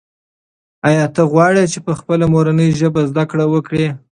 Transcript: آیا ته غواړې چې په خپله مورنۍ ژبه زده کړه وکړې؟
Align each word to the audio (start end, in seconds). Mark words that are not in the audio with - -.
آیا 0.87 1.05
ته 1.15 1.21
غواړې 1.31 1.63
چې 1.73 1.79
په 1.85 1.91
خپله 1.99 2.25
مورنۍ 2.33 2.69
ژبه 2.79 3.01
زده 3.09 3.23
کړه 3.31 3.45
وکړې؟ 3.49 3.87